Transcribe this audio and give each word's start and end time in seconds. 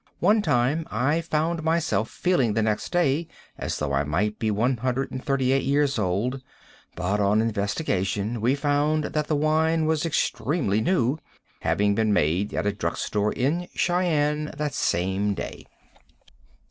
One 0.19 0.41
time 0.41 0.87
I 0.89 1.21
found 1.21 1.61
myself 1.61 2.09
feeling 2.09 2.53
the 2.55 2.63
next 2.63 2.91
day 2.91 3.27
as 3.55 3.77
though 3.77 3.93
I 3.93 4.03
might 4.03 4.39
be 4.39 4.49
138 4.49 5.61
years 5.61 5.99
old, 5.99 6.41
but 6.95 7.19
on 7.19 7.39
investigation 7.39 8.41
we 8.41 8.55
found 8.55 9.03
that 9.03 9.27
the 9.27 9.35
wine 9.35 9.85
was 9.85 10.03
extremely 10.03 10.81
new, 10.81 11.19
having 11.59 11.93
been 11.93 12.11
made 12.11 12.51
at 12.55 12.65
a 12.65 12.71
drug 12.73 12.97
store 12.97 13.31
in 13.31 13.67
Cheyenne 13.75 14.51
that 14.57 14.73
same 14.73 15.35
day. 15.35 15.67